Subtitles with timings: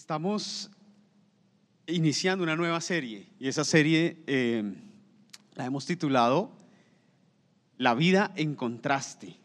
[0.00, 0.70] Estamos
[1.86, 4.64] iniciando una nueva serie y esa serie eh,
[5.54, 6.50] la hemos titulado
[7.76, 9.36] La vida en contraste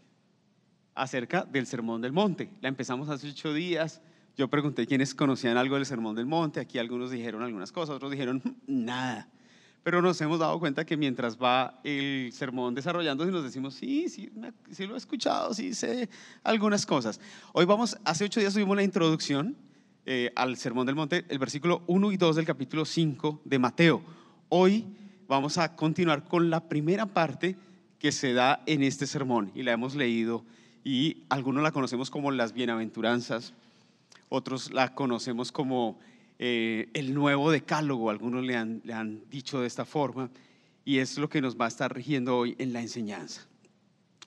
[0.96, 2.49] acerca del Sermón del Monte.
[2.62, 4.02] La empezamos hace ocho días.
[4.38, 6.62] Yo pregunté quiénes conocían algo del Sermón del Monte.
[6.62, 9.28] Aquí algunos dijeron algunas cosas, otros dijeron nada.
[9.84, 14.32] Pero nos hemos dado cuenta que mientras va el sermón desarrollándose, nos decimos, sí, sí,
[14.72, 16.10] sí lo he escuchado, sí sé
[16.44, 17.20] algunas cosas.
[17.52, 19.58] Hoy vamos, hace ocho días tuvimos la introducción
[20.08, 24.04] eh, al Sermón del Monte, el versículo 1 y 2 del capítulo 5 de Mateo.
[24.50, 24.86] Hoy
[25.27, 27.55] vamos a continuar con la primera parte
[27.98, 30.46] que se da en este sermón y la hemos leído
[30.84, 33.54] y algunos la conocemos como las bienaventuranzas,
[34.30, 35.98] otros la conocemos como
[36.38, 40.30] eh, el nuevo decálogo, algunos le han, le han dicho de esta forma
[40.85, 43.48] y es lo que nos va a estar rigiendo hoy en la enseñanza.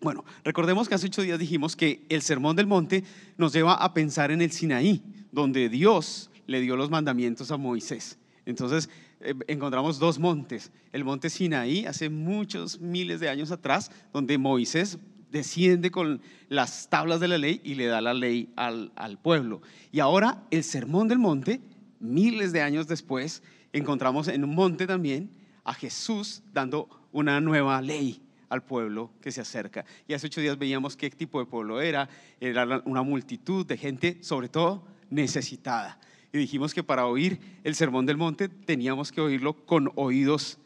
[0.00, 3.02] Bueno, recordemos que hace ocho días dijimos que el Sermón del Monte
[3.36, 5.02] nos lleva a pensar en el Sinaí,
[5.32, 8.16] donde Dios le dio los mandamientos a Moisés.
[8.46, 8.88] Entonces,
[9.20, 10.70] eh, encontramos dos montes.
[10.92, 14.98] El monte Sinaí, hace muchos miles de años atrás, donde Moisés
[15.32, 19.62] desciende con las tablas de la ley y le da la ley al, al pueblo.
[19.90, 21.60] Y ahora el Sermón del Monte,
[21.98, 25.28] miles de años después, encontramos en un monte también
[25.64, 29.84] a Jesús dando una nueva ley al pueblo que se acerca.
[30.06, 32.08] Y hace ocho días veíamos qué tipo de pueblo era.
[32.40, 35.98] Era una multitud de gente, sobre todo necesitada.
[36.32, 40.58] Y dijimos que para oír el sermón del monte teníamos que oírlo con oídos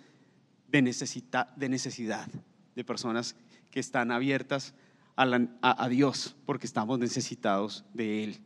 [0.69, 2.28] de, de necesidad,
[2.74, 3.36] de personas
[3.70, 4.74] que están abiertas
[5.17, 8.41] a, a Dios porque estamos necesitados de Él.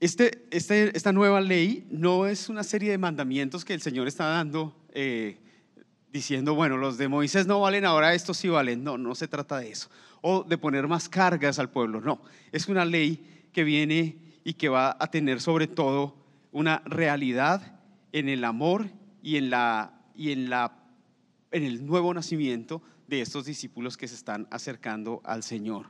[0.00, 4.26] Este, este, esta nueva ley no es una serie de mandamientos que el Señor está
[4.28, 5.38] dando eh,
[6.12, 8.84] diciendo, bueno, los de Moisés no valen, ahora estos sí valen.
[8.84, 9.88] No, no se trata de eso.
[10.20, 12.00] O de poner más cargas al pueblo.
[12.00, 12.20] No,
[12.52, 16.16] es una ley que viene y que va a tener sobre todo
[16.52, 17.80] una realidad
[18.12, 18.88] en el amor
[19.22, 20.72] y en, la, y en, la,
[21.50, 25.86] en el nuevo nacimiento de estos discípulos que se están acercando al Señor.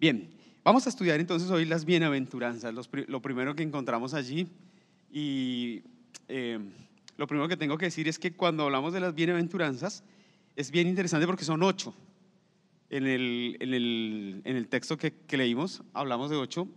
[0.00, 0.30] Bien,
[0.64, 4.48] vamos a estudiar entonces hoy las bienaventuranzas, lo primero que encontramos allí
[5.10, 5.82] y...
[6.28, 6.58] Eh,
[7.16, 10.04] lo primero que tengo que decir es que cuando hablamos de las bienaventuranzas,
[10.54, 11.94] es bien interesante porque son ocho.
[12.88, 16.68] En el, en el, en el texto que, que, leímos hablamos de ocho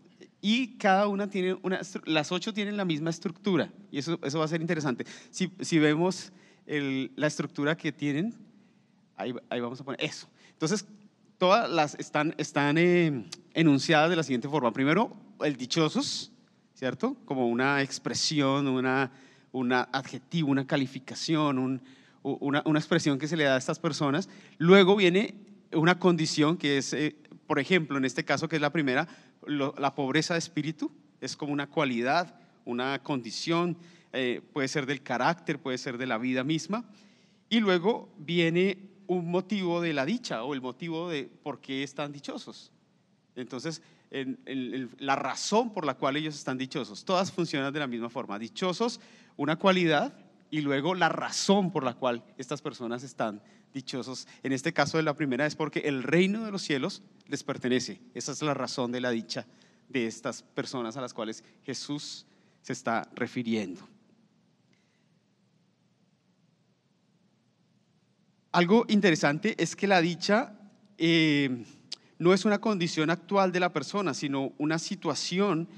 [0.41, 4.45] y cada una tiene una, las ocho tienen la misma estructura y eso, eso va
[4.45, 5.05] a ser interesante.
[5.29, 6.31] Si, si vemos
[6.65, 8.33] el, la estructura que tienen,
[9.17, 10.27] ahí, ahí, vamos a poner eso.
[10.51, 10.87] Entonces,
[11.37, 14.73] todas las están, están eh, enunciadas de la siguiente forma.
[14.73, 16.31] Primero, el dichosos,
[16.73, 17.15] ¿cierto?
[17.25, 19.11] Como una expresión, una
[19.51, 21.81] un adjetivo, una calificación,
[22.21, 24.29] una, expresión que se le da a estas personas.
[24.57, 25.35] Luego viene
[25.73, 27.15] una condición que es, eh,
[27.47, 29.07] por ejemplo, en este caso que es la primera,
[29.47, 33.77] la pobreza de espíritu, es como una cualidad, una condición,
[34.13, 36.85] eh, puede ser del carácter, puede ser de la vida misma.
[37.49, 38.77] Y luego viene
[39.07, 42.71] un motivo de la dicha o el motivo de por qué están dichosos.
[43.35, 48.39] Entonces, la razón por la cual ellos están dichosos, todas funcionan de la misma forma.
[48.39, 48.99] Dichosos
[49.37, 50.13] una cualidad
[50.51, 53.41] y luego la razón por la cual estas personas están
[53.73, 54.27] dichosos.
[54.43, 58.01] En este caso de la primera es porque el reino de los cielos les pertenece.
[58.13, 59.45] Esa es la razón de la dicha
[59.87, 62.25] de estas personas a las cuales Jesús
[62.61, 63.87] se está refiriendo.
[68.51, 70.59] Algo interesante es que la dicha
[70.97, 71.63] eh,
[72.19, 75.69] no es una condición actual de la persona, sino una situación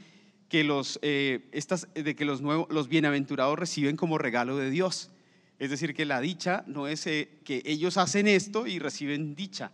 [0.50, 5.12] que los, eh, estas, de que los, nuevos, los bienaventurados reciben como regalo de Dios.
[5.60, 9.72] Es decir, que la dicha no es eh, que ellos hacen esto y reciben dicha.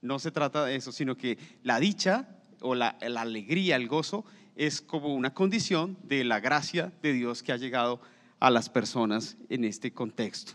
[0.00, 2.28] No se trata de eso, sino que la dicha
[2.62, 4.24] o la, la alegría, el gozo,
[4.56, 8.00] es como una condición de la gracia de Dios que ha llegado
[8.40, 10.52] a las personas en este contexto.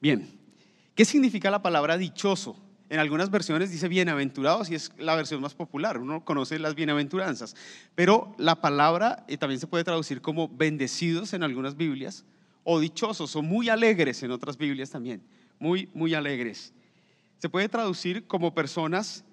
[0.00, 0.30] Bien,
[0.94, 2.56] ¿qué significa la palabra dichoso?
[2.90, 5.96] En algunas versiones dice bienaventurados y es la versión más popular.
[5.98, 7.54] Uno conoce las bienaventuranzas.
[7.94, 12.24] Pero la palabra eh, también se puede traducir como bendecidos en algunas Biblias
[12.64, 15.22] o dichosos o muy alegres en otras Biblias también.
[15.60, 16.74] Muy, muy alegres.
[17.38, 19.24] Se puede traducir como personas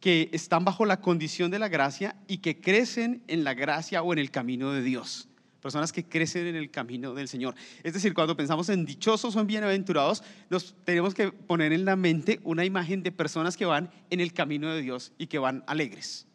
[0.00, 4.12] que están bajo la condición de la gracia y que crecen en la gracia o
[4.12, 5.28] en el camino de Dios
[5.64, 7.54] personas que crecen en el camino del Señor.
[7.82, 11.96] Es decir, cuando pensamos en dichosos o en bienaventurados, nos tenemos que poner en la
[11.96, 15.64] mente una imagen de personas que van en el camino de Dios y que van
[15.66, 16.26] alegres.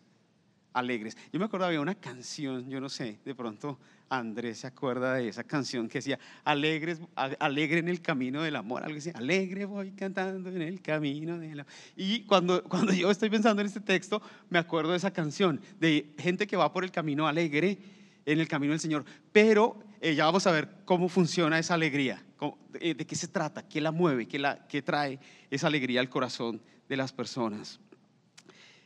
[0.74, 1.16] alegres.
[1.32, 3.78] Yo me acuerdo había una canción, yo no sé, de pronto
[4.10, 8.84] Andrés se acuerda de esa canción que decía, alegres, alegre en el camino del amor,
[8.84, 11.72] algo así, alegre voy cantando en el camino del amor.
[11.96, 16.16] Y cuando, cuando yo estoy pensando en este texto, me acuerdo de esa canción, de
[16.18, 17.78] gente que va por el camino alegre,
[18.26, 19.06] en el camino del Señor.
[19.32, 22.24] Pero eh, ya vamos a ver cómo funciona esa alegría,
[22.72, 25.20] de, qué se trata, qué la mueve, qué, la, qué trae
[25.50, 27.80] esa alegría al corazón de las personas.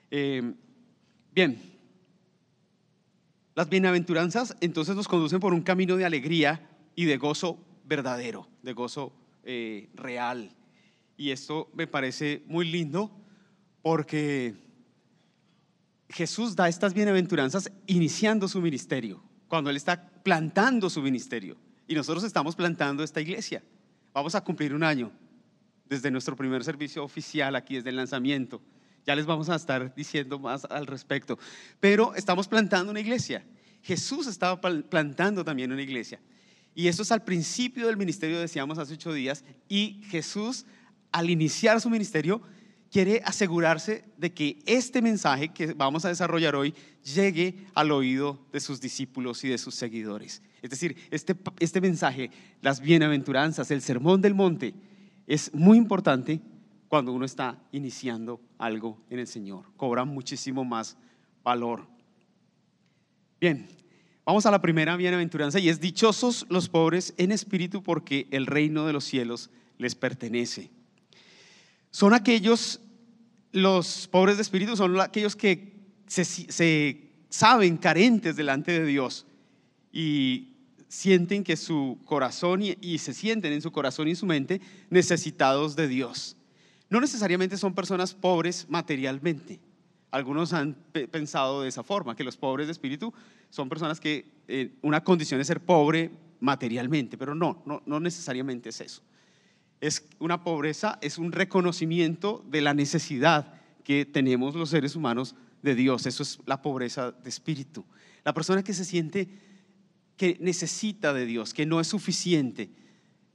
[0.10, 0.54] Eh,
[1.34, 1.62] bien,
[3.56, 8.74] las bienaventuranzas entonces nos conducen por un camino de alegría y de gozo verdadero, de
[8.74, 9.14] gozo
[9.44, 10.52] eh, real.
[11.18, 13.12] Y esto me parece muy lindo
[13.84, 14.56] porque
[16.14, 21.58] Jesús da estas bienaventuranzas iniciando su ministerio, cuando Él está plantando su ministerio.
[21.88, 23.64] Y nosotros estamos plantando esta iglesia.
[24.14, 25.12] Vamos a cumplir un año
[25.90, 28.62] desde nuestro primer servicio oficial aquí, desde el lanzamiento.
[29.08, 31.40] Ya les vamos a estar diciendo más al respecto.
[31.80, 33.44] Pero estamos plantando una iglesia.
[33.82, 36.20] Jesús estaba plantando también una iglesia.
[36.76, 39.44] Y eso es al principio del ministerio, decíamos hace ocho días.
[39.68, 40.66] Y Jesús,
[41.12, 42.44] al iniciar su ministerio,
[42.94, 46.76] quiere asegurarse de que este mensaje que vamos a desarrollar hoy
[47.16, 50.44] llegue al oído de sus discípulos y de sus seguidores.
[50.62, 52.30] Es decir, este, este mensaje,
[52.62, 54.76] las bienaventuranzas, el sermón del monte,
[55.26, 56.40] es muy importante
[56.88, 59.66] cuando uno está iniciando algo en el Señor.
[59.76, 60.96] Cobra muchísimo más
[61.44, 61.88] valor.
[63.42, 63.68] Bien,
[64.24, 68.86] vamos a la primera bienaventuranza y es dichosos los pobres en espíritu porque el reino
[68.86, 69.50] de los cielos
[69.80, 70.70] les pertenece.
[71.94, 72.82] Son aquellos,
[73.52, 75.74] los pobres de espíritu son aquellos que
[76.08, 79.28] se, saben carentes delante de Dios
[79.92, 80.56] y
[80.88, 84.60] sienten que su corazón y, se sienten en su corazón y en su mente
[84.90, 86.36] necesitados de Dios
[86.90, 89.60] no necesariamente son personas pobres materialmente.
[90.12, 90.76] Algunos han
[91.12, 93.12] pensado de esa forma, que los pobres de espíritu
[93.50, 98.70] son personas que eh, una condición es ser pobre materialmente, pero no, no, no necesariamente
[98.70, 99.02] es eso.
[99.84, 103.54] Es una pobreza, es un reconocimiento de la necesidad
[103.84, 106.06] que tenemos los seres humanos de Dios.
[106.06, 107.84] Eso es la pobreza de espíritu.
[108.24, 109.28] La persona que se siente
[110.16, 112.70] que necesita de Dios, que no es suficiente,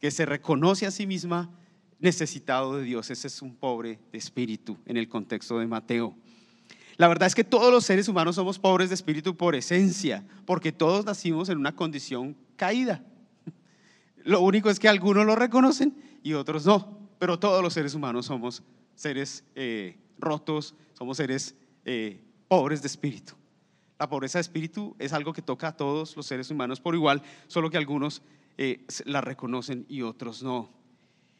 [0.00, 1.50] que se reconoce a sí misma
[1.98, 3.10] necesitado de Dios.
[3.10, 6.16] Ese es un pobre de espíritu en el contexto de Mateo.
[6.96, 10.72] La verdad es que todos los seres humanos somos pobres de espíritu por esencia, porque
[10.72, 13.04] todos nacimos en una condición caída.
[14.24, 18.26] Lo único es que algunos lo reconocen y otros no, pero todos los seres humanos
[18.26, 18.62] somos
[18.94, 21.54] seres eh, rotos, somos seres
[21.84, 23.34] eh, pobres de espíritu.
[23.98, 27.22] La pobreza de espíritu es algo que toca a todos los seres humanos por igual,
[27.48, 28.22] solo que algunos
[28.56, 30.70] eh, la reconocen y otros no.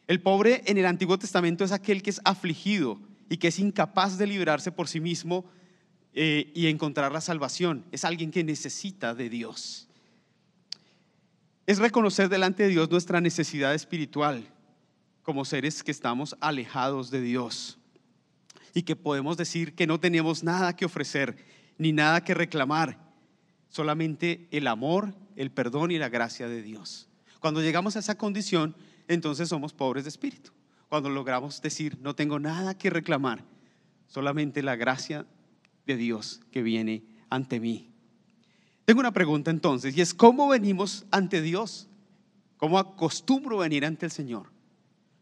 [0.06, 2.98] El pobre en el Antiguo Testamento es aquel que es afligido
[3.28, 5.44] y que es incapaz de liberarse por sí mismo
[6.14, 7.84] y encontrar la salvación.
[7.92, 9.88] Es alguien que necesita de Dios.
[11.66, 14.50] Es reconocer delante de Dios nuestra necesidad espiritual
[15.28, 17.76] como seres que estamos alejados de Dios
[18.72, 21.44] y que podemos decir que no tenemos nada que ofrecer
[21.76, 22.98] ni nada que reclamar,
[23.68, 27.10] solamente el amor, el perdón y la gracia de Dios.
[27.40, 28.74] Cuando llegamos a esa condición,
[29.06, 30.50] entonces somos pobres de espíritu.
[30.88, 33.44] Cuando logramos decir, no tengo nada que reclamar,
[34.06, 35.26] solamente la gracia
[35.84, 37.90] de Dios que viene ante mí.
[38.86, 41.86] Tengo una pregunta entonces, y es, ¿cómo venimos ante Dios?
[42.56, 44.56] ¿Cómo acostumbro venir ante el Señor?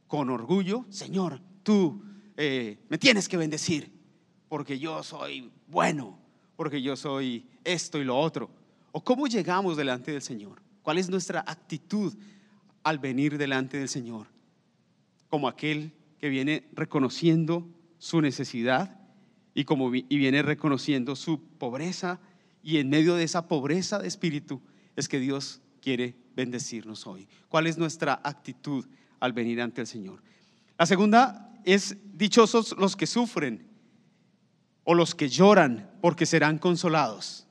[0.07, 2.03] Con orgullo, Señor, tú
[2.37, 3.93] eh, me tienes que bendecir,
[4.49, 6.19] porque yo soy bueno,
[6.57, 8.51] porque yo soy esto y lo otro.
[8.93, 10.63] ¿O cómo llegamos delante del Señor?
[10.83, 12.15] ¿Cuál es nuestra actitud
[12.87, 14.29] al venir delante del Señor,
[15.29, 19.01] como aquel que viene reconociendo su necesidad
[19.55, 22.21] y, como, y viene reconociendo su pobreza
[22.63, 24.63] y en medio de esa pobreza de espíritu
[24.95, 27.27] es que Dios quiere bendecirnos hoy.
[27.49, 28.87] ¿Cuál es nuestra actitud
[29.21, 30.23] al venir ante el Señor?
[30.79, 33.67] La segunda es dichosos los que sufren
[34.85, 37.47] o los que lloran porque serán consolados.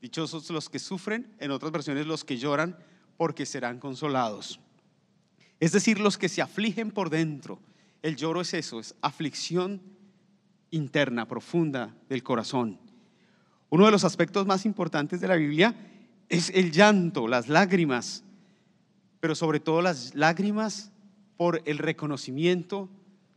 [0.00, 2.78] Dichosos los que sufren, en otras versiones los que lloran
[3.16, 4.60] porque serán consolados.
[5.60, 7.58] Es decir, los que se afligen por dentro.
[8.00, 9.82] El lloro es eso, es aflicción
[10.70, 12.78] interna, profunda del corazón.
[13.70, 15.74] Uno de los aspectos más importantes de la Biblia
[16.28, 18.22] es el llanto, las lágrimas,
[19.20, 20.92] pero sobre todo las lágrimas
[21.38, 22.90] por el reconocimiento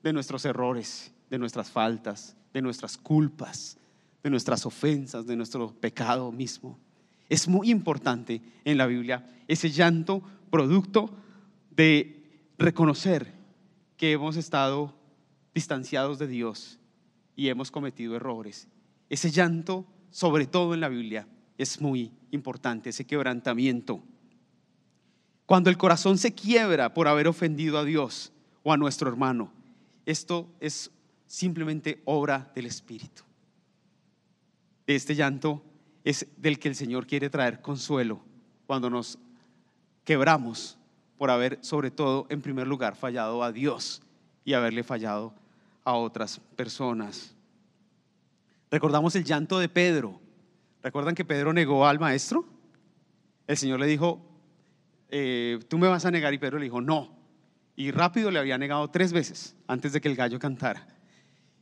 [0.04, 3.78] de nuestros errores, de nuestras faltas, de nuestras culpas,
[4.22, 6.78] de nuestras ofensas, de nuestro pecado mismo.
[7.30, 11.16] Es muy importante en la Biblia ese llanto producto
[11.70, 13.34] de reconocer
[13.96, 14.94] que hemos estado
[15.54, 16.80] distanciados de Dios
[17.38, 18.68] y hemos cometido errores.
[19.10, 21.28] Ese llanto sobre todo en la Biblia,
[21.58, 24.04] es muy importante, ese quebrantamiento.
[25.52, 28.32] Cuando el corazón se quiebra por haber ofendido a Dios
[28.64, 29.52] o a nuestro hermano,
[30.06, 30.90] esto es
[31.28, 33.24] simplemente obra del Espíritu.
[34.88, 35.62] Este llanto
[36.06, 38.22] es del que el Señor quiere traer consuelo
[38.66, 39.20] cuando nos
[40.06, 40.78] quebramos
[41.18, 44.02] por haber, sobre todo, en primer lugar, fallado a Dios
[44.46, 45.34] y haberle fallado
[45.84, 47.36] a otras personas.
[48.72, 50.18] Recordamos el llanto de Pedro.
[50.82, 52.46] ¿Recuerdan que Pedro negó al maestro?
[53.48, 54.31] El Señor le dijo,
[55.12, 57.20] eh, tú me vas a negar y Pedro le dijo, no.
[57.76, 60.88] Y rápido le había negado tres veces antes de que el gallo cantara.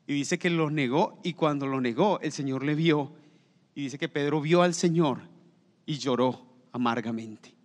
[0.06, 3.14] Y dice que lo negó y cuando lo negó el Señor le vio
[3.76, 5.22] y dice que Pedro vio al Señor
[5.86, 7.56] y lloró amargamente.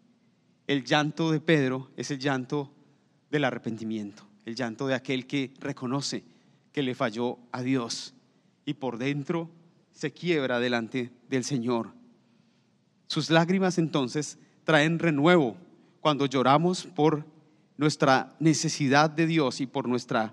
[0.66, 2.72] El llanto de Pedro es el llanto
[3.30, 6.24] del arrepentimiento, el llanto de aquel que reconoce
[6.72, 8.14] que le falló a Dios
[8.64, 9.50] y por dentro
[9.92, 11.92] se quiebra delante del Señor.
[13.06, 15.56] Sus lágrimas entonces traen renuevo
[16.04, 17.24] cuando lloramos por
[17.78, 20.32] nuestra necesidad de Dios y por nuestro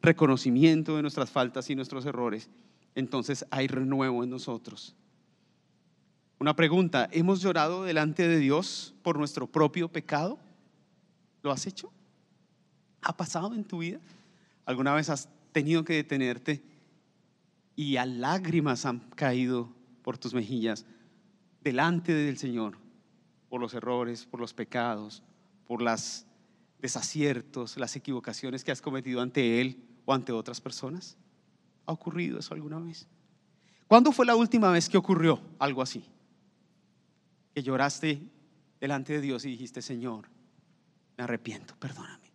[0.00, 2.50] reconocimiento de nuestras faltas y nuestros errores,
[2.96, 4.96] entonces hay renuevo en nosotros.
[6.40, 10.40] Una pregunta, ¿hemos llorado delante de Dios por nuestro propio pecado?
[11.44, 11.92] ¿Lo has hecho?
[13.00, 14.00] ¿Ha pasado en tu vida?
[14.66, 16.64] ¿Alguna vez has tenido que detenerte
[17.76, 19.68] y a lágrimas han caído
[20.02, 20.84] por tus mejillas
[21.62, 22.81] delante del Señor
[23.52, 25.22] por los errores, por los pecados,
[25.66, 26.24] por los
[26.78, 31.18] desaciertos, las equivocaciones que has cometido ante Él o ante otras personas?
[31.84, 33.06] ¿Ha ocurrido eso alguna vez?
[33.86, 36.02] ¿Cuándo fue la última vez que ocurrió algo así?
[37.52, 38.26] que lloraste
[38.80, 40.30] delante de Dios y dijiste, Señor,
[41.18, 42.32] me arrepiento, perdóname.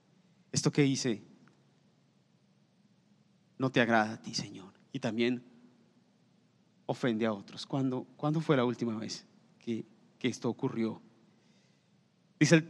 [0.51, 1.23] Esto que hice
[3.57, 4.71] no te agrada a ti, Señor.
[4.91, 5.43] Y también
[6.85, 7.65] ofende a otros.
[7.65, 9.25] ¿Cuándo, ¿cuándo fue la última vez
[9.57, 9.83] que,
[10.19, 11.01] que esto ocurrió?
[12.39, 12.63] Dice,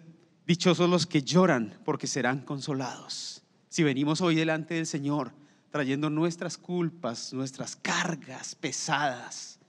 [0.45, 3.43] dichosos los que lloran porque serán consolados.
[3.69, 5.33] Si venimos hoy delante del Señor
[5.69, 9.59] trayendo nuestras culpas, nuestras cargas pesadas,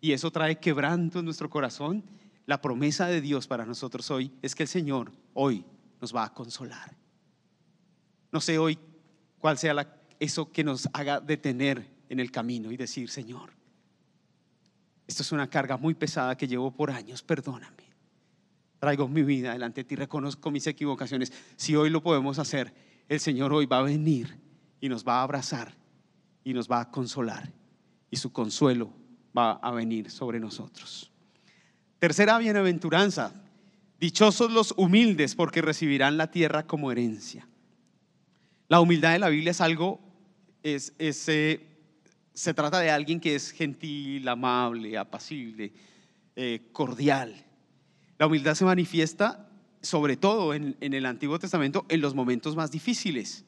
[0.00, 2.04] y eso trae quebranto en nuestro corazón,
[2.46, 5.64] la promesa de Dios para nosotros hoy es que el Señor hoy
[6.00, 6.94] nos va a consolar.
[8.32, 8.78] No sé hoy
[9.38, 13.50] cuál sea eso que nos haga detener en el camino y decir, Señor,
[15.06, 17.85] esto es una carga muy pesada que llevo por años, perdóname.
[18.78, 21.32] Traigo mi vida delante de ti, reconozco mis equivocaciones.
[21.56, 22.74] Si hoy lo podemos hacer,
[23.08, 24.38] el Señor hoy va a venir
[24.80, 25.74] y nos va a abrazar
[26.44, 27.52] y nos va a consolar.
[28.10, 28.92] Y su consuelo
[29.36, 31.10] va a venir sobre nosotros.
[31.98, 33.32] Tercera bienaventuranza.
[33.98, 37.48] Dichosos los humildes porque recibirán la tierra como herencia.
[38.68, 40.00] La humildad de la Biblia es algo,
[40.62, 41.66] es, eh,
[42.34, 45.72] se trata de alguien que es gentil, amable, apacible,
[46.34, 47.45] eh, cordial.
[48.18, 49.48] La humildad se manifiesta
[49.82, 53.44] sobre todo en, en el Antiguo Testamento en los momentos más difíciles.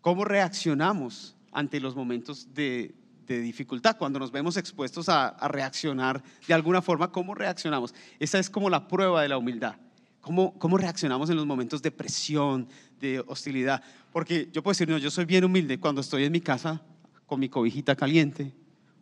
[0.00, 2.94] ¿Cómo reaccionamos ante los momentos de,
[3.28, 7.94] de dificultad, cuando nos vemos expuestos a, reaccionar de alguna forma, ¿cómo reaccionamos?
[8.18, 9.76] Esa es como la prueba de la humildad.
[10.20, 13.82] ¿Cómo, ¿Cómo reaccionamos en los momentos de presión, de hostilidad?
[14.12, 16.82] Porque yo puedo decir, no, yo soy bien humilde cuando estoy en mi casa
[17.26, 18.52] con mi cobijita caliente,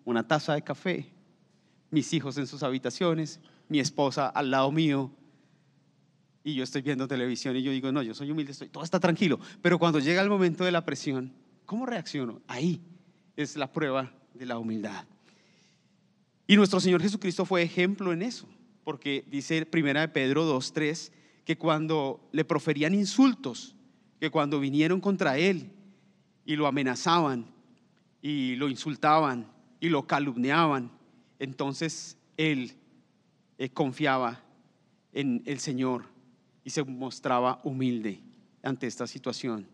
[0.04, 1.06] una taza de café,
[1.90, 5.10] mis hijos en sus habitaciones, mi esposa al lado mío,
[6.46, 9.00] y yo estoy viendo televisión y yo digo, no, yo soy humilde, estoy, todo está
[9.00, 9.40] tranquilo.
[9.62, 11.32] Pero cuando llega el momento de la presión,
[11.64, 12.40] ¿cómo reacciono?
[12.46, 12.80] Ahí
[13.36, 15.06] es la prueba de la humildad.
[16.46, 18.46] Y nuestro Señor Jesucristo fue ejemplo en eso,
[18.84, 21.10] porque dice primera de Pedro 2:3
[21.44, 23.74] que cuando le proferían insultos,
[24.20, 25.72] que cuando vinieron contra él
[26.44, 27.46] y lo amenazaban
[28.22, 30.92] y lo insultaban y lo calumniaban,
[31.40, 32.76] entonces él
[33.58, 34.42] eh, confiaba
[35.12, 36.04] en el Señor
[36.64, 38.20] y se mostraba humilde
[38.62, 39.66] ante esta situación.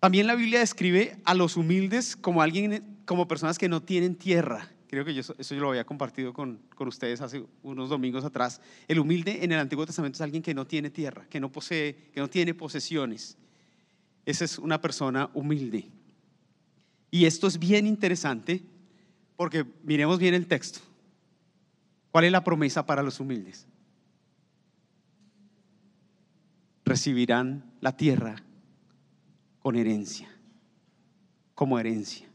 [0.00, 4.70] También la Biblia describe a los humildes como alguien, como personas que no tienen tierra.
[4.88, 8.60] Creo que eso yo lo había compartido con, con, ustedes hace unos domingos atrás.
[8.86, 12.10] El humilde en el Antiguo Testamento es alguien que no tiene tierra, que no posee,
[12.12, 13.38] que no tiene posesiones.
[14.26, 15.86] Esa es una persona humilde.
[17.10, 18.62] Y esto es bien interesante
[19.36, 20.80] porque miremos bien el texto.
[22.14, 23.66] ¿Cuál es la promesa para los humildes?
[26.84, 28.36] Recibirán la tierra
[29.58, 30.30] con herencia,
[31.56, 32.28] como herencia.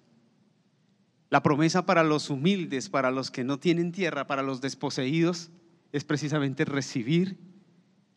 [1.29, 5.49] La promesa para los humildes, para los que no tienen tierra, para los desposeídos,
[5.93, 7.37] es precisamente recibir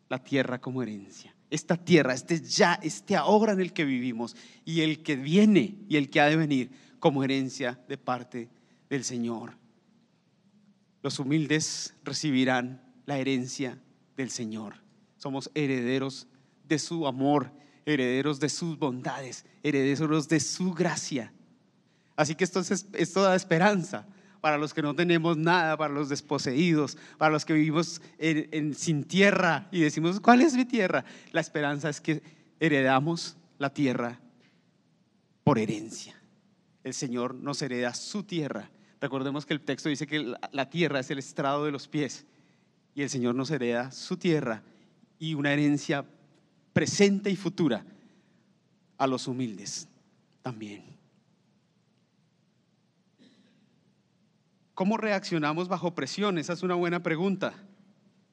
[0.09, 1.33] la tierra como herencia.
[1.49, 5.95] Esta tierra, este ya, este ahora en el que vivimos y el que viene y
[5.95, 8.49] el que ha de venir como herencia de parte
[8.89, 9.62] del Señor.
[11.03, 13.77] Los humildes recibirán la herencia
[14.17, 14.75] del Señor.
[15.17, 16.27] Somos herederos
[16.67, 17.51] de su amor,
[17.85, 21.31] herederos de sus bondades, herederos de su gracia.
[22.15, 24.07] Así que esto, es, esto da esperanza
[24.43, 29.05] para los que no tenemos nada, para los desposeídos, para los que vivimos en, sin
[29.05, 31.05] tierra y decimos, ¿cuál es mi tierra?
[31.31, 32.21] La esperanza es que
[32.59, 34.19] heredamos la tierra
[35.43, 36.15] por herencia.
[36.83, 38.69] El Señor nos hereda su tierra.
[39.03, 42.25] Recordemos que el texto dice que la tierra es el estrado de los pies
[42.95, 44.63] y el Señor nos hereda su tierra
[45.19, 46.05] y una herencia
[46.71, 47.85] presente y futura
[48.97, 49.89] a los humildes
[50.41, 50.85] también.
[54.73, 56.37] ¿Cómo reaccionamos bajo presión?
[56.37, 57.53] Esa es una buena pregunta.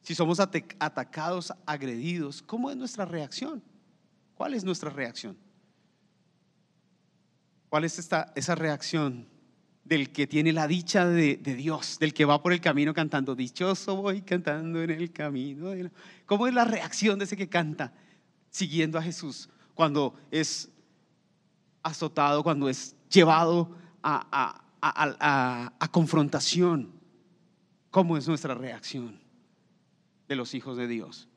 [0.03, 3.61] Si somos atacados, agredidos, ¿cómo es nuestra reacción?
[4.37, 5.37] ¿Cuál es nuestra reacción?
[7.69, 9.40] ¿Cuál es esta, esa reacción
[9.85, 13.97] del que tiene la dicha de, Dios, del que va por el camino cantando, dichoso
[13.97, 15.71] voy cantando en el camino?
[16.27, 17.93] ¿Cómo es la reacción de ese que canta
[18.51, 20.69] siguiendo a Jesús cuando es
[21.83, 26.93] azotado, cuando es llevado a a, confrontación,
[27.91, 29.21] ¿cómo es nuestra reacción
[30.29, 31.29] de los hijos de Dios?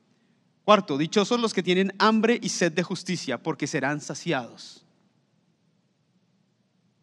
[0.64, 4.83] Cuarto, dichosos los que tienen hambre y sed de justicia, porque serán saciados.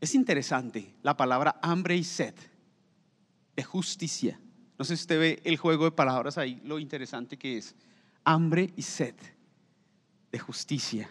[0.01, 2.33] Es interesante la palabra hambre y sed
[3.55, 4.41] de justicia.
[4.79, 7.75] No sé si usted ve el juego de palabras ahí, lo interesante que es.
[8.23, 9.13] Hambre y sed
[10.31, 11.07] de justicia.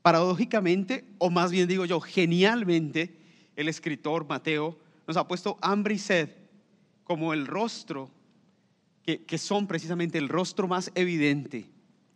[0.00, 3.20] Paradójicamente, o más bien digo yo, genialmente,
[3.56, 6.30] el escritor Mateo nos ha puesto hambre y sed
[7.04, 8.10] como el rostro,
[9.02, 11.70] que, que son precisamente el rostro más evidente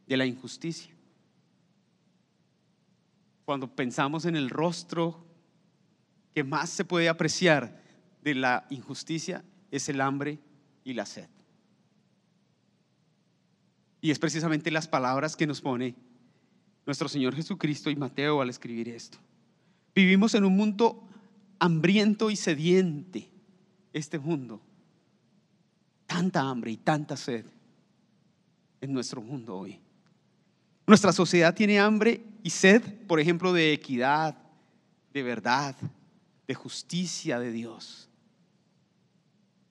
[0.07, 0.95] de la injusticia.
[3.45, 5.26] Cuando pensamos en el rostro
[6.37, 7.83] que más se puede apreciar
[8.23, 10.39] de la injusticia, es el hambre
[10.85, 11.31] y la sed.
[14.03, 15.95] Y es precisamente las palabras que nos pone
[16.85, 19.17] nuestro Señor Jesucristo y Mateo al escribir esto.
[19.95, 21.09] Vivimos en un mundo
[21.59, 23.31] hambriento y sediente
[23.95, 24.61] este mundo.
[26.07, 27.47] Tanta hambre y tanta sed
[28.83, 29.81] en nuestro mundo hoy.
[30.87, 34.37] Nuestra sociedad tiene hambre y sed, por ejemplo, de equidad,
[35.15, 35.75] de verdad,
[36.47, 38.09] de justicia de Dios.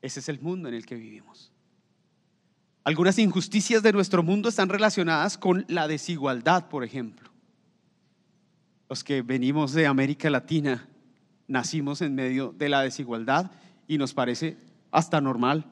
[0.01, 1.51] Ese es el mundo en el que vivimos.
[2.83, 7.31] Algunas injusticias de nuestro mundo están relacionadas con la desigualdad, por ejemplo.
[8.88, 10.88] Los que venimos de América Latina
[11.47, 13.49] nacimos en medio de la desigualdad
[13.88, 14.57] y nos parece
[14.91, 15.65] hasta normal.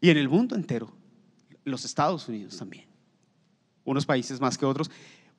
[0.00, 0.92] Y en el mundo entero,
[1.64, 2.86] los Estados Unidos también,
[3.84, 4.90] unos países más que otros,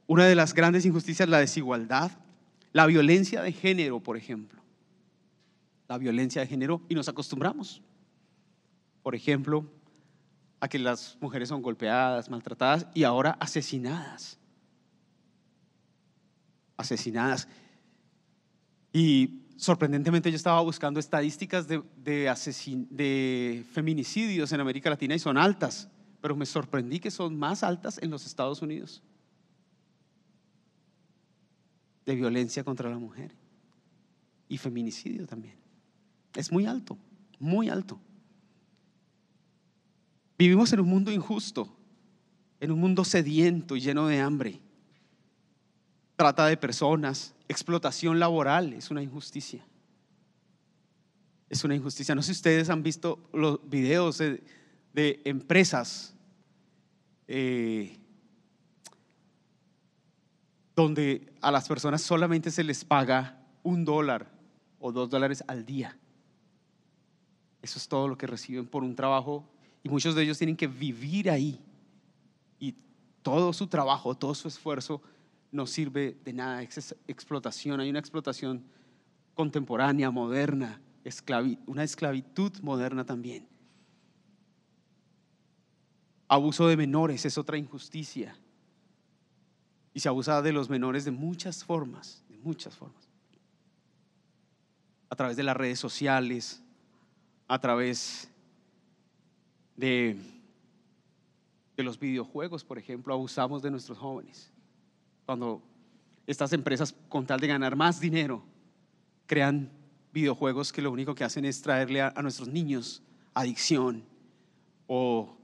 [0.08, 2.12] una de las grandes injusticias es la desigualdad,
[2.74, 4.62] la violencia de género, por ejemplo.
[5.88, 7.82] La violencia de género y nos acostumbramos.
[9.04, 9.66] Por ejemplo,
[10.60, 14.40] a que las mujeres son golpeadas, maltratadas y ahora asesinadas
[16.78, 17.48] asesinadas.
[18.94, 25.90] Y sorprendentemente yo estaba buscando estadísticas de, de, feminicidios en América Latina y son altas,
[26.22, 29.04] pero me sorprendí que son más altas en los Estados Unidos
[32.08, 33.36] de violencia contra la mujer
[34.50, 35.56] y feminicidio también.
[36.34, 36.98] Es muy alto,
[37.38, 38.00] muy alto.
[40.40, 41.78] Vivimos en un mundo injusto,
[42.60, 44.62] en un mundo sediento y lleno de hambre
[46.18, 49.64] trata de personas, explotación laboral, es una injusticia.
[51.48, 52.16] Es una injusticia.
[52.16, 54.42] No sé si ustedes han visto los videos de,
[55.24, 56.16] empresas
[57.28, 58.00] eh,
[60.78, 64.32] donde a las personas solamente se les paga un dólar
[64.80, 65.98] o dos dólares al día.
[67.64, 69.44] Eso es todo lo que reciben por un trabajo
[69.82, 71.60] y muchos de ellos tienen que vivir ahí
[72.60, 72.76] y
[73.24, 75.02] todo su trabajo, todo su esfuerzo
[75.52, 78.64] no sirve de nada, es explotación, hay una explotación
[79.34, 80.80] contemporánea, moderna,
[81.66, 83.48] una esclavitud moderna también.
[86.28, 88.38] Abuso de menores es otra injusticia.
[89.98, 93.10] Y se abusa de los menores de muchas formas, de muchas formas.
[95.10, 96.62] A través de las redes sociales,
[97.48, 98.30] a través
[99.76, 100.16] de,
[101.78, 104.52] los videojuegos, por ejemplo, abusamos de nuestros jóvenes
[105.26, 105.64] cuando
[106.28, 108.44] estas empresas, con tal de ganar más dinero,
[109.26, 109.68] crean
[110.14, 113.02] videojuegos que lo único que hacen es traerle a, nuestros niños
[113.34, 114.04] adicción
[114.86, 115.36] o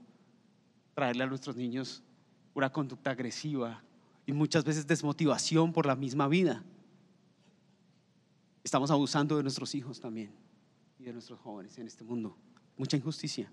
[0.94, 2.04] traerle a nuestros niños
[2.54, 3.83] una conducta agresiva
[4.26, 6.62] y muchas veces desmotivación por la misma vida.
[8.62, 10.32] Estamos abusando de nuestros hijos también
[10.98, 12.36] y de nuestros jóvenes en este mundo.
[12.76, 13.52] Mucha injusticia.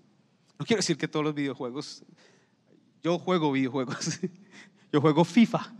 [0.58, 2.04] No quiero decir que todos los videojuegos,
[3.02, 4.20] yo juego videojuegos,
[4.92, 5.74] yo juego FIFA.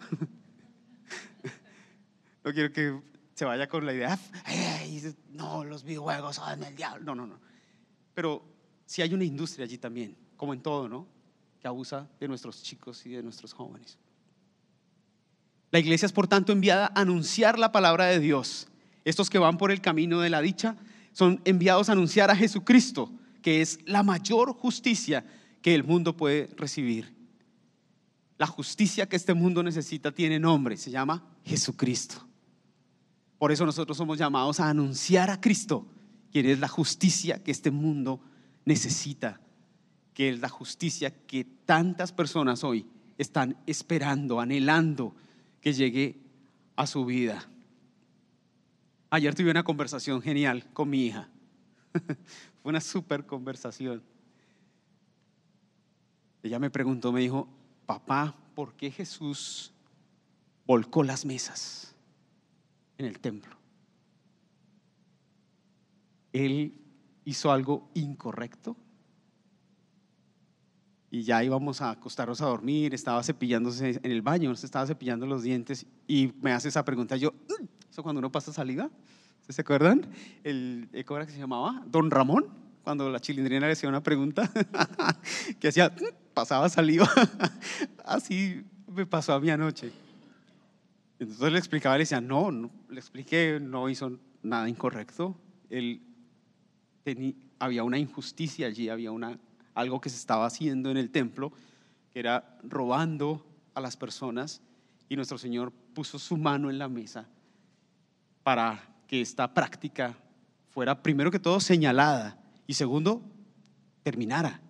[2.45, 3.01] No quiero que
[3.35, 4.19] se vaya con la idea,
[5.31, 7.05] no, los videojuegos son el diablo.
[7.05, 7.41] No, no, no.
[8.15, 8.43] Pero
[8.85, 11.07] si hay una industria allí también, como en todo, ¿no?
[11.61, 13.99] Que abusa de nuestros chicos y de nuestros jóvenes.
[15.73, 18.69] La iglesia es por tanto enviada a anunciar la palabra de Dios.
[19.07, 20.77] Estos que van por el camino de la dicha
[21.13, 25.25] son enviados a anunciar a Jesucristo, que es la mayor justicia
[25.63, 27.17] que el mundo puede recibir.
[28.37, 32.17] La justicia que este mundo necesita tiene nombre, se llama Jesucristo.
[33.39, 35.87] Por eso nosotros somos llamados a anunciar a Cristo,
[36.31, 38.21] quien es la justicia que este mundo
[38.67, 39.41] necesita,
[40.13, 45.15] que es la justicia que tantas personas hoy están esperando, anhelando
[45.63, 46.21] que llegue
[46.77, 47.49] a su vida.
[49.09, 51.29] Ayer tuve una conversación genial con mi hija.
[52.63, 54.03] Fue una súper conversación.
[56.43, 57.49] Ella me preguntó, me dijo,
[57.87, 59.73] papá, ¿por qué Jesús
[60.67, 61.95] volcó las mesas
[62.99, 63.57] en el templo?
[66.33, 66.77] Él
[67.25, 68.77] hizo algo incorrecto
[71.13, 75.27] y ya íbamos a acostarnos a dormir, estaba cepillándose en el baño, se estaba cepillando
[75.27, 77.19] los dientes y me hace esa pregunta.
[77.19, 78.91] Yo, mm", ¿eso cuando uno pasa saliva?
[79.47, 80.07] ¿Se acuerdan?
[80.43, 81.83] El, ¿Cómo era que se llamaba?
[81.85, 82.47] Don Ramón,
[82.83, 84.51] cuando la chilindrina le hacía una pregunta,
[85.61, 87.07] que hacía, mm", pasaba saliva.
[88.07, 89.93] Así me pasó a mí anoche.
[91.19, 95.37] Entonces le explicaba, le decía, no, no le expliqué, no hizo nada incorrecto.
[95.69, 96.01] Él
[97.05, 99.39] tenía, había una injusticia allí, había una
[99.75, 101.53] algo que se estaba haciendo en el templo,
[102.11, 104.61] que era robando a las personas,
[105.09, 107.29] y nuestro Señor puso su mano en la mesa
[108.43, 110.17] para que esta práctica
[110.71, 113.23] fuera, primero que todo, señalada, y segundo,
[114.03, 114.61] terminara.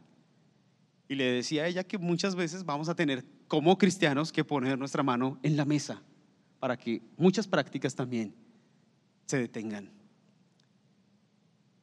[1.08, 4.78] Y le decía a ella que muchas veces vamos a tener como cristianos que poner
[4.78, 6.02] nuestra mano en la mesa
[6.58, 8.34] para que muchas prácticas también
[9.26, 10.01] se detengan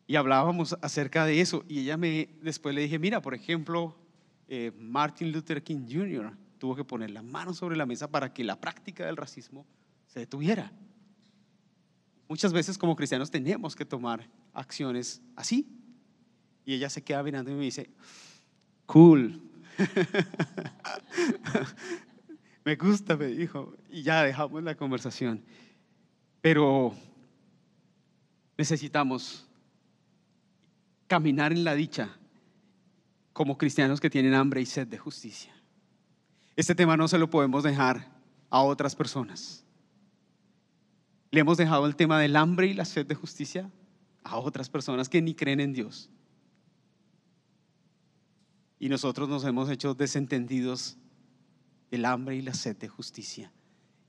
[0.10, 1.64] y hablábamos acerca de eso.
[1.68, 3.96] Y ella me, después le dije, mira, por ejemplo,
[4.48, 6.36] eh, Martin Luther King Jr.
[6.58, 9.68] tuvo que poner la mano sobre la mesa para que la práctica del racismo
[10.08, 10.72] se detuviera.
[12.28, 15.68] Muchas veces como cristianos tenemos que tomar acciones así.
[16.66, 17.92] Y ella se queda mirando y me dice,
[18.88, 19.40] cool.
[22.66, 23.76] me gusta, me dijo.
[23.92, 25.44] Y ya dejamos la conversación.
[26.42, 26.96] Pero
[28.58, 29.46] necesitamos
[31.10, 32.16] caminar en la dicha
[33.34, 35.54] como cristianos que tienen hambre y sed de justicia.
[36.56, 38.08] Este tema no se lo podemos dejar
[38.50, 39.66] a otras personas.
[41.32, 43.70] Le hemos dejado el tema del hambre y la sed de justicia
[44.24, 46.10] a otras personas que ni creen en Dios.
[48.78, 50.98] Y nosotros nos hemos hecho desentendidos
[51.90, 53.52] del hambre y la sed de justicia.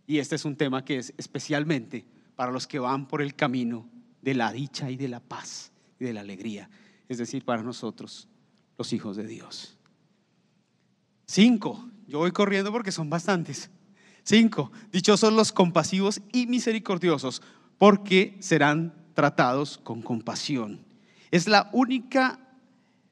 [0.07, 2.05] Y este es un tema que es especialmente
[2.37, 3.89] para los que van por el camino
[4.21, 6.69] de la dicha y de la paz y de la alegría
[7.11, 8.29] es decir, para nosotros,
[8.79, 9.77] los hijos de Dios.
[11.27, 13.69] Cinco, yo voy corriendo porque son bastantes.
[14.23, 17.43] Cinco, dichosos los compasivos y misericordiosos,
[17.79, 20.87] porque serán tratados con compasión.
[21.33, 22.39] Es la única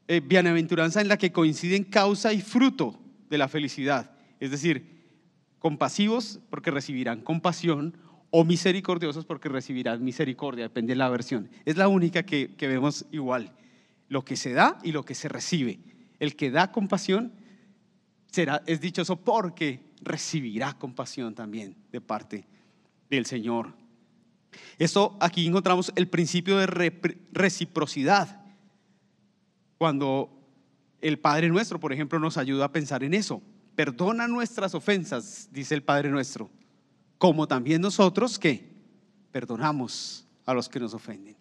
[0.06, 4.12] eh, bienaventuranza en la que coinciden causa y fruto de la felicidad.
[4.38, 5.08] Es decir,
[5.58, 7.96] compasivos porque recibirán compasión
[8.30, 11.50] o misericordiosos porque recibirán misericordia, depende de la versión.
[11.64, 13.52] Es la única que, que vemos igual
[14.08, 15.80] lo que se da y lo que se recibe.
[16.18, 17.32] El que da compasión
[18.30, 22.46] será, es dichoso porque recibirá compasión también de parte
[23.10, 23.74] del Señor.
[24.78, 26.66] Esto aquí encontramos el principio de
[27.32, 28.42] reciprocidad.
[29.76, 30.38] Cuando
[31.00, 33.42] el Padre nuestro, por ejemplo, nos ayuda a pensar en eso.
[33.74, 36.50] Perdona nuestras ofensas, dice el Padre nuestro,
[37.16, 38.68] como también nosotros que
[39.30, 41.36] perdonamos a los que nos ofenden.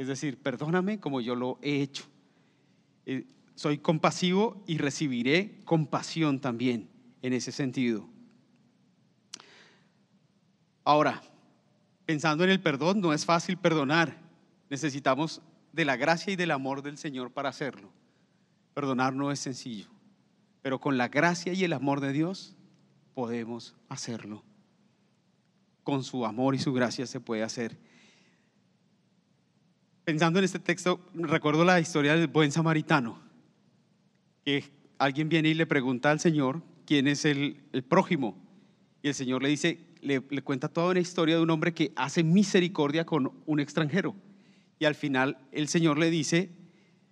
[0.00, 2.04] Es decir, perdóname como yo lo he hecho.
[3.04, 6.88] Eh, soy compasivo y recibiré compasión también
[7.20, 8.08] en ese sentido.
[10.84, 11.20] Ahora,
[12.06, 14.16] pensando en el perdón, no es fácil perdonar.
[14.70, 15.42] Necesitamos
[15.74, 17.92] de la gracia y del amor del Señor para hacerlo.
[18.72, 19.88] Perdonar no es sencillo,
[20.62, 22.56] pero con la gracia y el amor de Dios
[23.12, 24.44] podemos hacerlo.
[25.84, 27.89] Con su amor y su gracia se puede hacer
[30.04, 33.18] pensando en este texto, recuerdo la historia del buen samaritano,
[34.44, 34.64] que
[34.98, 37.56] alguien viene y le pregunta al Señor quién es el,
[37.88, 38.36] prójimo.
[39.02, 42.22] Y el Señor le dice, le, cuenta toda una historia de un hombre que hace
[42.22, 44.14] misericordia con un extranjero.
[44.78, 46.50] Y al final el Señor le dice,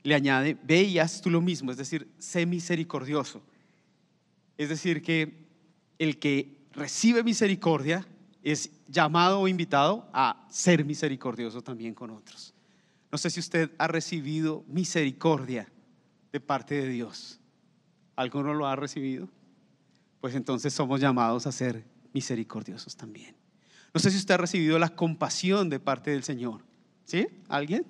[0.02, 3.42] le añade, ve y haz tú lo mismo, es decir, sé misericordioso.
[4.56, 5.46] Es decir, que
[5.98, 8.06] el que recibe misericordia
[8.42, 12.54] es llamado o invitado a ser misericordioso también con otros.
[13.10, 15.70] No sé si usted ha recibido misericordia
[16.32, 17.40] de parte de Dios.
[18.16, 19.28] ¿Alguno lo ha recibido?
[20.20, 23.36] Pues entonces somos llamados a ser misericordiosos también.
[23.94, 26.62] No sé si usted ha recibido la compasión de parte del Señor.
[27.04, 27.26] ¿Sí?
[27.48, 27.86] ¿Alguien?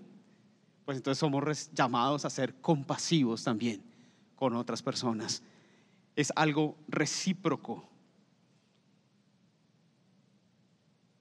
[0.85, 3.83] Pues entonces somos llamados a ser compasivos también
[4.37, 5.43] con otras personas.
[6.15, 7.89] Es algo recíproco.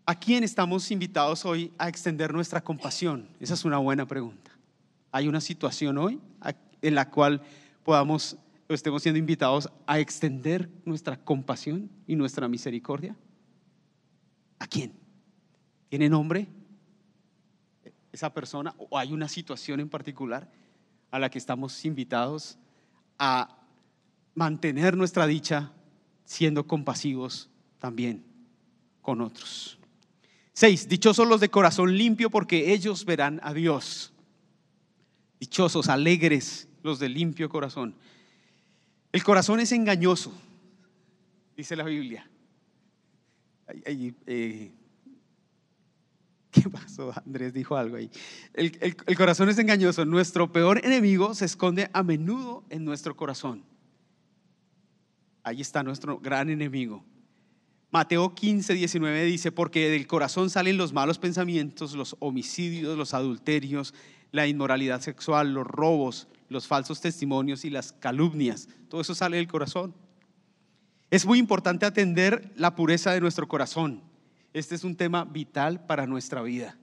[0.10, 3.28] ¿A quién estamos invitados hoy a extender nuestra compasión?
[3.42, 4.52] Esa es una buena pregunta.
[5.12, 6.22] ¿Hay una situación hoy
[6.82, 7.42] en la cual
[7.84, 8.38] podamos
[8.70, 13.18] o estemos siendo invitados a extender nuestra compasión y nuestra misericordia?
[14.60, 14.94] ¿A quién?
[15.90, 16.48] ¿Tiene nombre
[18.14, 20.50] esa persona o hay una situación en particular
[21.12, 22.58] a la que estamos invitados
[23.20, 23.58] a
[24.36, 25.74] mantener nuestra dicha
[26.24, 28.24] siendo compasivos también
[29.02, 29.78] con otros?
[30.58, 34.12] Seis, dichosos los de corazón limpio porque ellos verán a Dios.
[35.40, 37.94] Dichosos, alegres los de limpio corazón.
[39.12, 40.34] El corazón es engañoso,
[41.56, 42.28] dice la Biblia.
[43.86, 44.72] Eh,
[46.50, 47.14] ¿Qué pasó?
[47.24, 48.10] Andrés dijo algo ahí.
[48.56, 50.06] el corazón es engañoso.
[50.06, 53.64] Nuestro peor enemigo se esconde a menudo en nuestro corazón.
[55.44, 57.06] Ahí está nuestro gran enemigo.
[57.90, 63.94] Mateo 15, 19 dice, porque del corazón salen los malos pensamientos, los homicidios, los adulterios,
[64.32, 68.68] la inmoralidad sexual, los robos, los falsos testimonios y las calumnias.
[68.90, 69.96] Todo eso sale del corazón.
[71.10, 74.04] Es muy importante atender la pureza de nuestro corazón.
[74.54, 76.78] Este es un tema vital para nuestra vida.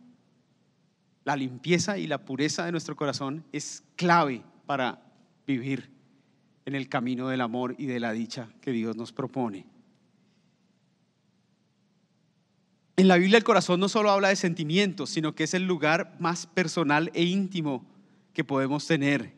[1.24, 5.02] La limpieza y la pureza de nuestro corazón es clave para
[5.46, 5.90] vivir
[6.64, 9.66] en el camino del amor y de la dicha que Dios nos propone.
[12.96, 16.16] En la Biblia el corazón no solo habla de sentimientos, sino que es el lugar
[16.20, 17.84] más personal e íntimo
[18.32, 19.34] que podemos tener.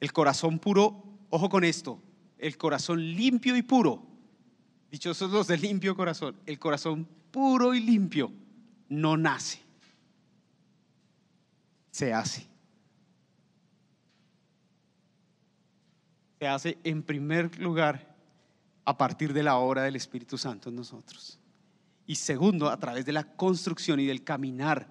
[0.00, 2.02] El corazón puro, ojo con esto,
[2.38, 4.02] el corazón limpio y puro.
[4.90, 6.36] Dichosos los de limpio corazón.
[6.44, 8.32] El corazón puro y limpio
[8.88, 9.60] no nace,
[11.92, 12.48] se hace.
[16.40, 18.16] Se hace en primer lugar
[18.84, 21.38] a partir de la obra del Espíritu Santo en nosotros
[22.06, 24.88] y segundo, a través de la construcción y del caminar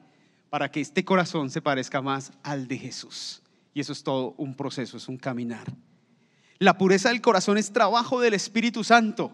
[0.50, 3.42] para que este corazón se parezca más al de Jesús.
[3.74, 5.72] Y eso es todo un proceso, es un caminar.
[6.60, 9.32] La pureza del corazón es trabajo del Espíritu Santo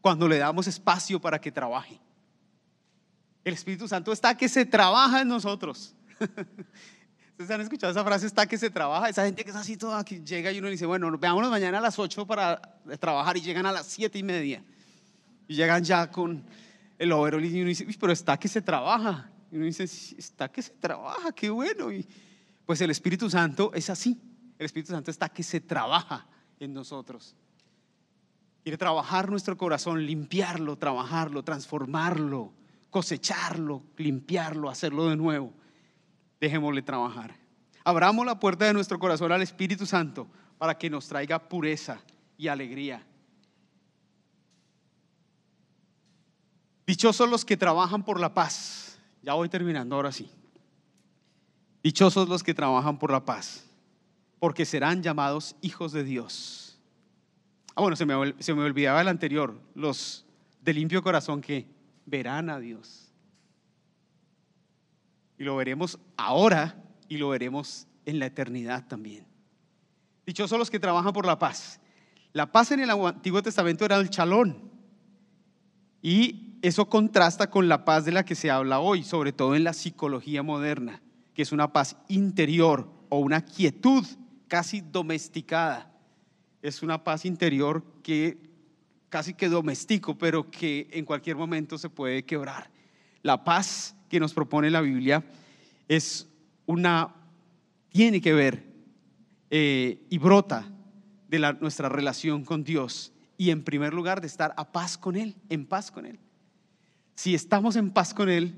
[0.00, 1.98] cuando le damos espacio para que trabaje.
[3.44, 5.94] El Espíritu Santo está que se trabaja en nosotros.
[7.30, 9.08] Ustedes han escuchado esa frase, está que se trabaja.
[9.08, 11.80] Esa gente que es así toda, que llega y uno dice, bueno, veámonos mañana a
[11.80, 12.60] las 8 para
[13.00, 14.62] trabajar y llegan a las 7 y media.
[15.48, 16.44] Y llegan ya con
[17.02, 19.28] el overall y uno dice, pero está que se trabaja.
[19.50, 21.90] Y uno dice, está que se trabaja, qué bueno.
[21.90, 22.06] Y
[22.64, 24.22] pues el Espíritu Santo es así.
[24.56, 26.28] El Espíritu Santo está que se trabaja
[26.60, 27.34] en nosotros.
[28.62, 32.52] Quiere trabajar nuestro corazón, limpiarlo, trabajarlo, transformarlo,
[32.88, 35.52] cosecharlo, limpiarlo, hacerlo de nuevo.
[36.40, 37.34] Dejémosle trabajar.
[37.82, 42.00] Abramos la puerta de nuestro corazón al Espíritu Santo para que nos traiga pureza
[42.38, 43.04] y alegría
[46.92, 48.98] Dichosos los que trabajan por la paz.
[49.22, 50.30] Ya voy terminando ahora sí.
[51.82, 53.64] Dichosos los que trabajan por la paz,
[54.38, 56.78] porque serán llamados hijos de Dios.
[57.74, 60.26] Ah, bueno, se me, se me olvidaba el anterior, los
[60.60, 61.66] de limpio corazón que
[62.04, 63.10] verán a Dios.
[65.38, 66.76] Y lo veremos ahora
[67.08, 69.26] y lo veremos en la eternidad también.
[70.26, 71.80] Dichosos los que trabajan por la paz.
[72.34, 74.70] La paz en el Antiguo Testamento era el chalón.
[76.02, 79.64] Y eso contrasta con la paz de la que se habla hoy, sobre todo en
[79.64, 81.02] la psicología moderna,
[81.34, 84.06] que es una paz interior o una quietud
[84.46, 85.92] casi domesticada.
[86.62, 88.38] Es una paz interior que
[89.08, 92.70] casi que domestico, pero que en cualquier momento se puede quebrar.
[93.22, 95.24] La paz que nos propone la Biblia
[95.88, 96.28] es
[96.64, 97.14] una,
[97.90, 98.64] tiene que ver
[99.50, 100.70] eh, y brota
[101.28, 105.16] de la, nuestra relación con Dios y en primer lugar de estar a paz con
[105.16, 106.20] Él, en paz con Él.
[107.14, 108.54] Si estamos en paz con Él,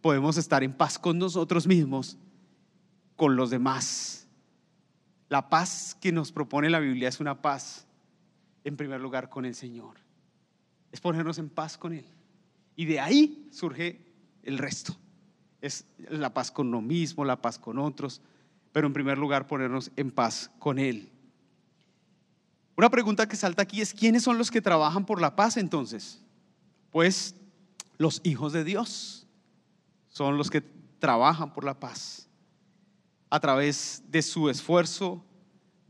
[0.00, 2.16] podemos estar en paz con nosotros mismos,
[3.16, 4.26] con los demás.
[5.28, 7.86] La paz que nos propone la Biblia es una paz,
[8.64, 9.96] en primer lugar, con el Señor.
[10.92, 12.04] es ponernos en paz con Él.
[12.74, 14.00] Y de ahí surge
[14.42, 14.96] el resto.
[15.60, 18.22] Es la paz con uno mismo, la paz con otros,
[18.72, 21.10] pero en primer lugar ponernos en paz con Él.
[22.76, 26.22] Una pregunta que salta aquí es, ¿quiénes son los que trabajan por la paz entonces?
[26.90, 27.34] Pues
[28.00, 29.26] los hijos de Dios
[30.08, 32.30] son los que trabajan por la paz
[33.28, 35.22] a través de su esfuerzo,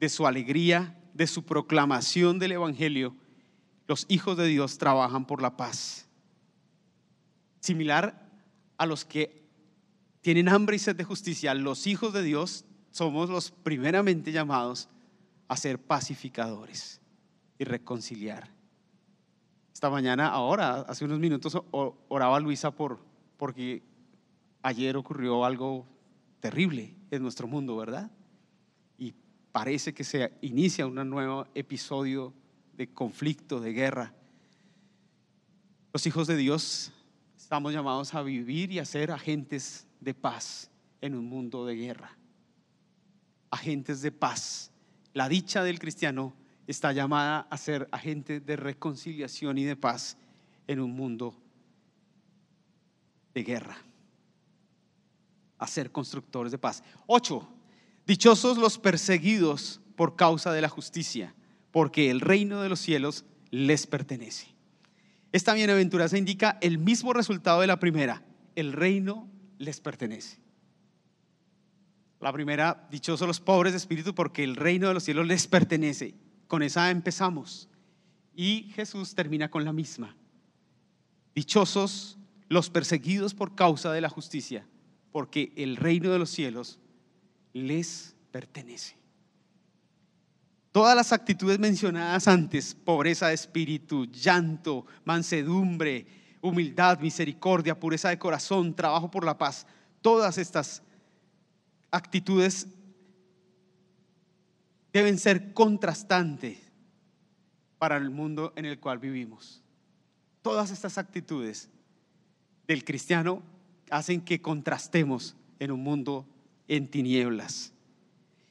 [0.01, 3.15] de su alegría, de su proclamación del Evangelio.
[3.87, 6.09] Los hijos de Dios trabajan por la paz.
[7.61, 8.29] Similar
[8.77, 9.49] a los que
[10.21, 14.89] tienen hambre y sed de justicia, los hijos de Dios somos los primeramente llamados
[15.47, 17.01] a ser pacificadores
[17.57, 18.60] y reconciliar.
[19.81, 22.99] Esta mañana, ahora, hace unos minutos, oraba Luisa por,
[23.39, 23.83] porque
[24.61, 25.87] ayer ocurrió algo
[26.39, 28.11] terrible en nuestro mundo, ¿verdad?
[28.99, 29.15] Y
[29.53, 32.35] parece que se inicia un nuevo episodio
[32.75, 34.13] de conflicto, de guerra.
[35.95, 36.93] Los hijos de Dios
[37.35, 42.19] estamos llamados a vivir y a ser agentes de paz en un mundo de guerra.
[43.51, 44.73] Agentes de paz.
[45.15, 46.35] La dicha del cristiano
[46.71, 50.17] está llamada a ser agente de reconciliación y de paz
[50.67, 51.37] en un mundo
[53.35, 53.77] de guerra
[55.61, 56.83] a ser constructores de paz.
[57.07, 57.47] Ocho,
[58.07, 61.35] dichosos los perseguidos por causa de la justicia,
[61.71, 64.49] porque el reino de los cielos les pertenece.
[65.33, 68.25] Esta bienaventuranza indica el mismo resultado de la primera,
[68.57, 69.29] el reino
[69.59, 70.39] les pertenece.
[72.21, 76.15] La primera, dichosos los pobres de espíritu, porque el reino de los cielos les pertenece.
[76.51, 77.69] Con esa empezamos.
[78.35, 80.17] Y Jesús termina con la misma.
[81.33, 84.67] Dichosos los perseguidos por causa de la justicia,
[85.13, 86.81] porque el reino de los cielos
[87.53, 88.97] les pertenece.
[90.73, 96.05] Todas las actitudes mencionadas antes, pobreza de espíritu, llanto, mansedumbre,
[96.41, 99.69] humildad, misericordia, pureza de corazón, trabajo por la paz,
[100.03, 100.83] todas estas
[101.93, 102.67] actitudes
[104.93, 106.59] deben ser contrastantes
[107.79, 109.63] para el mundo en el cual vivimos.
[110.43, 111.71] Todas estas actitudes
[112.67, 113.43] del cristiano
[113.91, 116.27] hacen que contrastemos en un mundo
[116.69, 117.73] en tinieblas.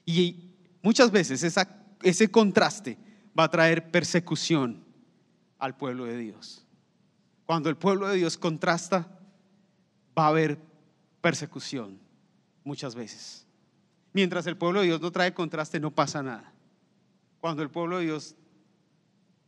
[0.06, 1.44] Y muchas veces
[2.04, 2.98] ese contraste
[3.38, 4.84] va a traer persecución
[5.58, 6.66] al pueblo de Dios.
[7.46, 9.20] Cuando el pueblo de Dios contrasta,
[10.18, 10.60] va a haber
[11.22, 12.00] persecución
[12.64, 13.46] muchas veces.
[14.14, 16.52] Mientras el pueblo de Dios no trae contraste, no pasa nada.
[17.40, 18.36] Cuando el pueblo de Dios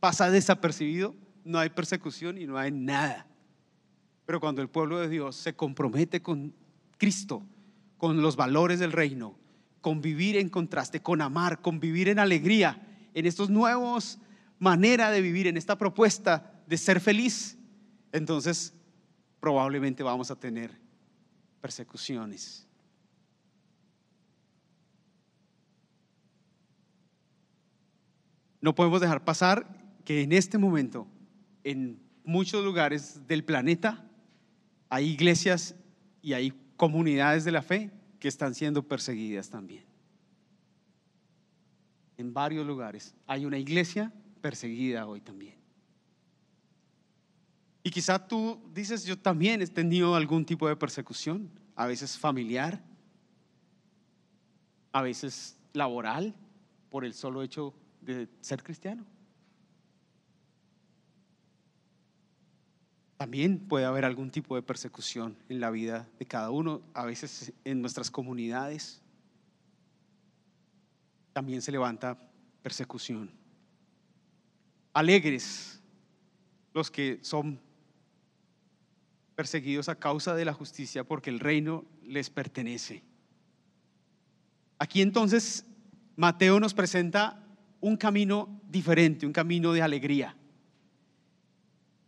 [0.00, 3.26] pasa desapercibido, no hay persecución y no hay nada.
[4.26, 6.54] Pero cuando el pueblo de Dios se compromete con
[6.98, 7.42] Cristo,
[7.98, 9.36] con los valores del reino,
[9.80, 12.80] con vivir en contraste, con amar, con vivir en alegría,
[13.14, 14.18] en estos nuevos
[14.58, 17.58] manera de vivir, en esta propuesta de ser feliz,
[18.12, 18.72] entonces
[19.40, 20.70] probablemente vamos a tener
[21.60, 22.68] persecuciones.
[28.62, 29.66] No podemos dejar pasar
[30.04, 31.06] que en este momento,
[31.64, 34.08] en muchos lugares del planeta,
[34.88, 35.74] hay iglesias
[36.22, 39.84] y hay comunidades de la fe que están siendo perseguidas también.
[42.16, 45.56] En varios lugares hay una iglesia perseguida hoy también.
[47.82, 52.80] Y quizá tú dices, yo también he tenido algún tipo de persecución, a veces familiar,
[54.92, 56.36] a veces laboral,
[56.90, 59.04] por el solo hecho de ser cristiano.
[63.16, 67.52] También puede haber algún tipo de persecución en la vida de cada uno, a veces
[67.64, 69.00] en nuestras comunidades.
[71.32, 72.18] También se levanta
[72.62, 73.30] persecución.
[74.92, 75.80] Alegres
[76.74, 77.60] los que son
[79.36, 83.02] perseguidos a causa de la justicia porque el reino les pertenece.
[84.78, 85.64] Aquí entonces
[86.16, 87.41] Mateo nos presenta
[87.82, 90.34] un camino diferente, un camino de alegría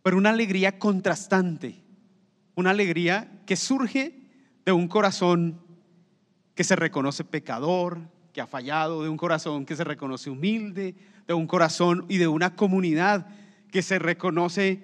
[0.05, 1.83] pero una alegría contrastante,
[2.53, 4.21] una alegría que surge
[4.63, 5.59] de un corazón
[6.53, 10.95] que se reconoce pecador, que ha fallado, de un corazón que se reconoce humilde,
[11.25, 13.25] de un corazón y de una comunidad
[13.71, 14.83] que se reconoce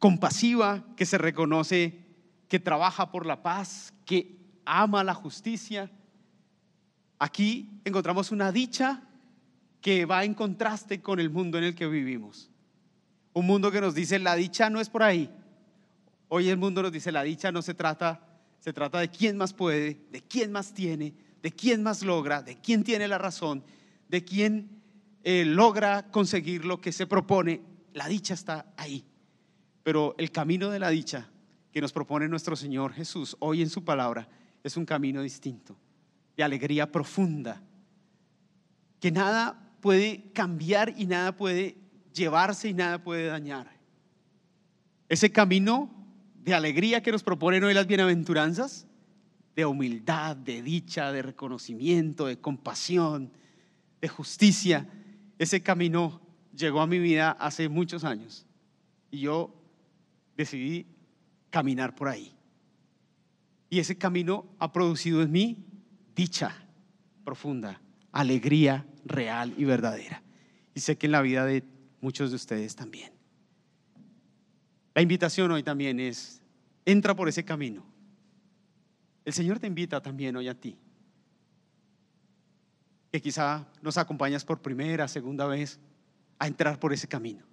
[0.00, 2.06] compasiva, que se reconoce
[2.48, 5.92] que trabaja por la paz, que ama la justicia.
[7.20, 9.05] Aquí encontramos una dicha
[9.86, 12.50] que va en contraste con el mundo en el que vivimos.
[13.32, 15.30] Un mundo que nos dice, la dicha no es por ahí.
[16.26, 18.20] Hoy el mundo nos dice, la dicha no se trata,
[18.58, 22.56] se trata de quién más puede, de quién más tiene, de quién más logra, de
[22.60, 23.62] quién tiene la razón,
[24.08, 24.82] de quién
[25.22, 27.62] eh, logra conseguir lo que se propone.
[27.92, 29.06] la dicha está ahí.
[29.84, 31.30] Pero el camino de la dicha
[31.70, 34.28] que nos propone nuestro Señor Jesús hoy en su palabra
[34.64, 35.76] es un camino distinto,
[36.36, 37.62] de alegría profunda,
[38.98, 41.76] que nada puede cambiar y nada puede
[42.12, 43.70] llevarse y nada puede dañar.
[45.08, 45.90] Ese camino
[46.42, 48.86] de alegría que nos proponen hoy las bienaventuranzas,
[49.54, 53.32] de humildad, de dicha, de reconocimiento, de compasión,
[54.00, 54.88] de justicia,
[55.38, 56.20] ese camino
[56.54, 58.46] llegó a mi vida hace muchos años
[59.10, 59.54] y yo
[60.36, 60.86] decidí
[61.50, 62.34] caminar por ahí.
[63.70, 65.66] Y ese camino ha producido en mí
[66.14, 66.54] dicha
[67.24, 67.80] profunda,
[68.16, 70.22] alegría real y verdadera.
[70.74, 71.64] Y sé que en la vida de
[72.00, 73.12] muchos de ustedes también.
[74.94, 76.40] La invitación hoy también es,
[76.86, 77.84] entra por ese camino.
[79.24, 80.78] El Señor te invita también hoy a ti.
[83.12, 85.78] Que quizá nos acompañas por primera, segunda vez
[86.38, 87.44] a entrar por ese camino.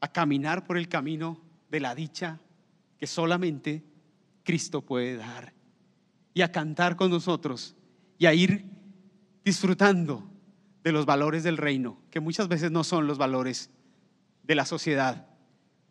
[0.00, 1.40] A caminar por el camino
[1.70, 2.40] de la dicha
[2.98, 3.84] que solamente
[4.42, 5.52] Cristo puede dar.
[6.34, 7.76] Y a cantar con nosotros
[8.18, 8.79] y a ir
[9.44, 10.30] disfrutando
[10.82, 13.70] de los valores del reino, que muchas veces no son los valores
[14.42, 15.26] de la sociedad,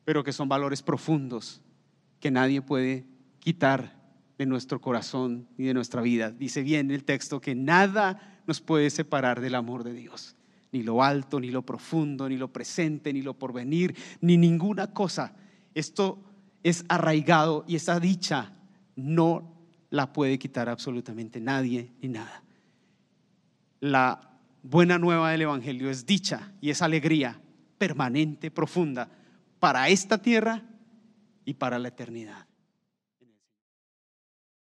[0.06, 1.62] pero que son valores profundos
[2.20, 3.06] que nadie puede
[3.40, 3.98] quitar
[4.38, 6.32] de nuestro corazón y de nuestra vida.
[6.32, 10.36] Dice bien el texto que nada nos puede separar del amor de Dios,
[10.72, 15.36] ni lo alto, ni lo profundo, ni lo presente, ni lo porvenir, ni ninguna cosa.
[15.76, 16.24] Esto
[16.64, 18.54] es arraigado y esa dicha
[18.96, 19.54] no
[19.90, 22.44] la puede quitar absolutamente nadie ni nada.
[23.80, 27.40] La buena nueva del Evangelio es dicha y es alegría
[27.78, 29.10] permanente, profunda,
[29.60, 30.64] para esta tierra
[31.46, 32.49] y para la eternidad.